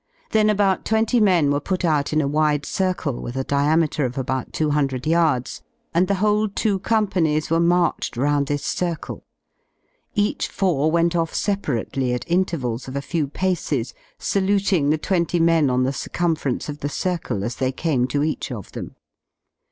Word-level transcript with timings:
Then 0.31 0.49
about 0.49 0.83
twenty 0.83 1.19
men 1.19 1.51
were 1.51 1.59
put 1.59 1.85
out 1.85 2.11
in 2.11 2.21
a 2.21 2.27
wide 2.27 2.65
circle 2.65 3.21
with 3.21 3.35
a 3.35 3.43
diameter 3.43 4.03
of 4.03 4.17
about 4.17 4.51
two 4.51 4.71
hundred 4.71 5.05
yards, 5.05 5.61
and 5.93 6.07
the 6.07 6.15
whole 6.15 6.49
two 6.49 6.79
companies 6.79 7.51
were 7.51 7.59
marched 7.59 8.17
round 8.17 8.47
this 8.47 8.63
circle. 8.63 9.27
Each 10.15 10.47
four 10.47 10.89
went 10.89 11.15
off 11.15 11.35
separately 11.35 12.15
at 12.15 12.25
intervals 12.27 12.87
of 12.87 12.95
a 12.95 12.99
few 13.03 13.27
paces, 13.27 13.93
saluting 14.17 14.89
the 14.89 14.97
twenty 14.97 15.39
men 15.39 15.69
on 15.69 15.83
the 15.83 15.93
circum 15.93 16.35
ference 16.35 16.67
of 16.67 16.79
the 16.79 16.89
circle 16.89 17.43
as 17.43 17.57
they 17.57 17.71
came 17.71 18.07
to 18.07 18.23
each 18.23 18.51
of 18.51 18.71
them. 18.71 18.95